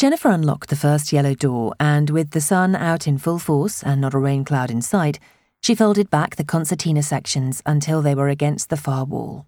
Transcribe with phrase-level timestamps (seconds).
[0.00, 4.00] Jennifer unlocked the first yellow door, and with the sun out in full force and
[4.00, 5.18] not a rain cloud in sight,
[5.62, 9.44] she folded back the concertina sections until they were against the far wall.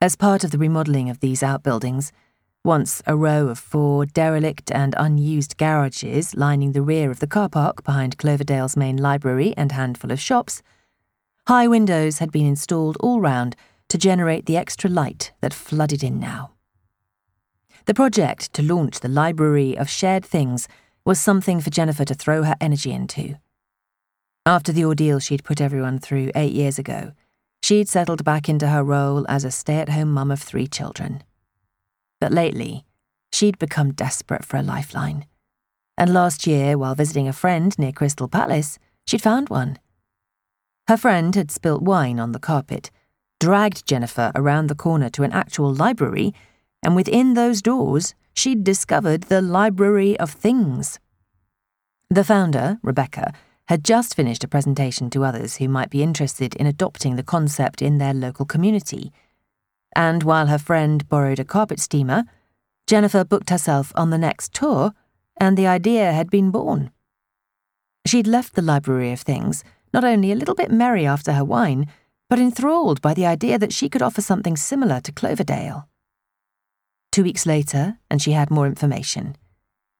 [0.00, 2.10] As part of the remodelling of these outbuildings,
[2.64, 7.48] once a row of four derelict and unused garages lining the rear of the car
[7.48, 10.64] park behind Cloverdale's main library and handful of shops,
[11.46, 13.54] high windows had been installed all round
[13.88, 16.53] to generate the extra light that flooded in now.
[17.86, 20.68] The project to launch the Library of Shared Things
[21.04, 23.36] was something for Jennifer to throw her energy into.
[24.46, 27.12] After the ordeal she'd put everyone through eight years ago,
[27.62, 31.22] she'd settled back into her role as a stay at home mum of three children.
[32.20, 32.84] But lately,
[33.32, 35.26] she'd become desperate for a lifeline.
[35.96, 39.78] And last year, while visiting a friend near Crystal Palace, she'd found one.
[40.88, 42.90] Her friend had spilt wine on the carpet,
[43.40, 46.34] dragged Jennifer around the corner to an actual library,
[46.84, 50.98] and within those doors, she'd discovered the Library of Things.
[52.10, 53.32] The founder, Rebecca,
[53.68, 57.80] had just finished a presentation to others who might be interested in adopting the concept
[57.80, 59.12] in their local community.
[59.96, 62.24] And while her friend borrowed a carpet steamer,
[62.86, 64.92] Jennifer booked herself on the next tour,
[65.38, 66.90] and the idea had been born.
[68.06, 71.86] She'd left the Library of Things not only a little bit merry after her wine,
[72.28, 75.88] but enthralled by the idea that she could offer something similar to Cloverdale.
[77.14, 79.36] Two weeks later, and she had more information.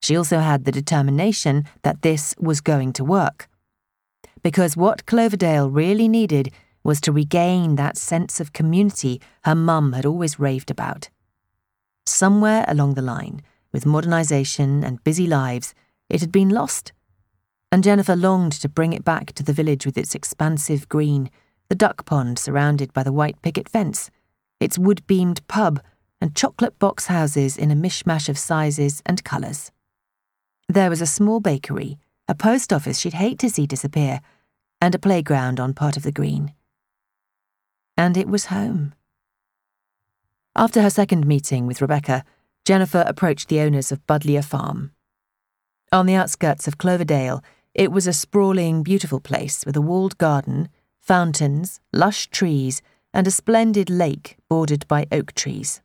[0.03, 3.48] She also had the determination that this was going to work
[4.43, 6.51] because what Cloverdale really needed
[6.83, 11.09] was to regain that sense of community her mum had always raved about.
[12.05, 15.73] Somewhere along the line, with modernisation and busy lives,
[16.09, 16.92] it had been lost.
[17.70, 21.31] And Jennifer longed to bring it back to the village with its expansive green,
[21.69, 24.11] the duck pond surrounded by the white picket fence,
[24.59, 25.81] its wood beamed pub,
[26.20, 29.70] and chocolate box houses in a mishmash of sizes and colours.
[30.69, 31.98] There was a small bakery,
[32.29, 34.20] a post office she'd hate to see disappear,
[34.81, 36.55] and a playground on part of the green.
[37.97, 38.95] And it was home.
[40.57, 42.25] After her second meeting with Rebecca,
[42.64, 44.92] Jennifer approached the owners of Budleigh Farm.
[45.92, 47.42] On the outskirts of Cloverdale,
[47.75, 50.69] it was a sprawling, beautiful place with a walled garden,
[51.01, 52.81] fountains, lush trees,
[53.13, 55.83] and a splendid lake bordered by oak trees.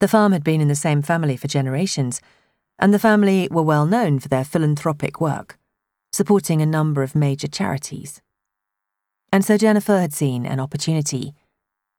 [0.00, 2.20] The farm had been in the same family for generations,
[2.78, 5.58] and the family were well known for their philanthropic work
[6.12, 8.20] supporting a number of major charities.
[9.32, 11.34] And so Jennifer had seen an opportunity,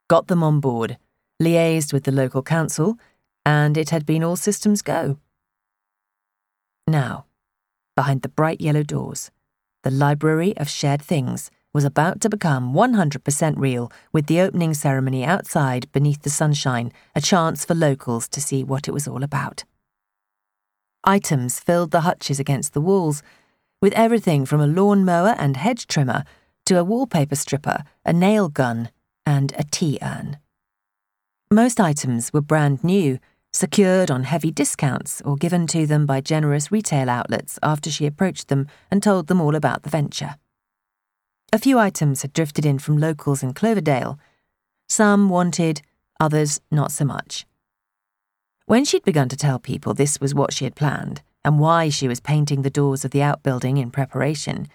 [0.10, 0.98] got them on board,
[1.42, 2.98] liaised with the local council,
[3.46, 5.18] and it had been all systems go.
[6.88, 7.26] Now,
[7.96, 9.32] behind the bright yellow doors,
[9.84, 15.24] the Library of Shared Things was about to become 100% real with the opening ceremony
[15.24, 19.64] outside beneath the sunshine, a chance for locals to see what it was all about.
[21.04, 23.24] Items filled the hutches against the walls,
[23.82, 26.24] with everything from a lawn mower and hedge trimmer
[26.66, 28.90] to a wallpaper stripper, a nail gun,
[29.26, 30.38] and a tea urn.
[31.50, 33.18] Most items were brand new,
[33.52, 38.48] secured on heavy discounts or given to them by generous retail outlets after she approached
[38.48, 40.36] them and told them all about the venture.
[41.54, 44.18] A few items had drifted in from locals in Cloverdale.
[44.88, 45.82] Some wanted,
[46.18, 47.46] others not so much.
[48.68, 52.08] When she'd begun to tell people this was what she had planned, and why she
[52.08, 54.70] was painting the doors of the outbuilding in preparation,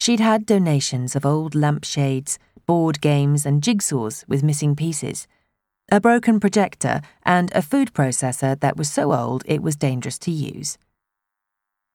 [0.00, 2.36] she'd had donations of old lampshades,
[2.66, 5.28] board games, and jigsaws with missing pieces,
[5.92, 10.32] a broken projector, and a food processor that was so old it was dangerous to
[10.32, 10.78] use.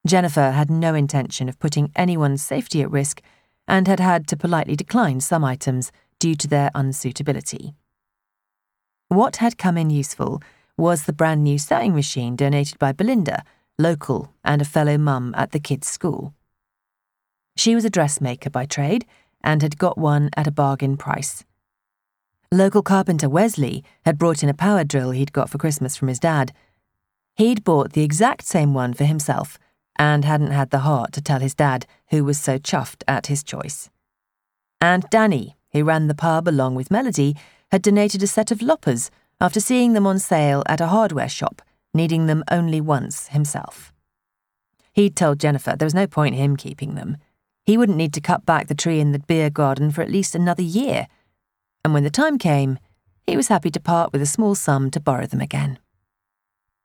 [0.07, 3.22] Jennifer had no intention of putting anyone's safety at risk
[3.68, 7.74] and had had to politely decline some items due to their unsuitability.
[9.07, 10.41] What had come in useful
[10.78, 13.44] was the brand new sewing machine donated by Belinda
[13.78, 16.34] local, and a fellow mum at the kids' school.
[17.56, 19.06] She was a dressmaker by trade
[19.44, 21.44] and had got one at a bargain price.
[22.52, 26.19] Local carpenter Wesley had brought in a power drill he'd got for Christmas from his
[26.19, 26.53] dad.
[27.35, 29.58] He'd bought the exact same one for himself
[29.97, 33.43] and hadn't had the heart to tell his dad, who was so chuffed at his
[33.43, 33.90] choice.
[34.81, 37.35] And Danny, who ran the pub along with Melody,
[37.72, 41.61] had donated a set of loppers after seeing them on sale at a hardware shop
[41.93, 43.93] needing them only once himself.
[44.93, 47.17] He'd told Jennifer there was no point him keeping them.
[47.66, 50.35] He wouldn't need to cut back the tree in the beer garden for at least
[50.35, 51.07] another year.
[51.84, 52.78] And when the time came,
[53.25, 55.79] he was happy to part with a small sum to borrow them again.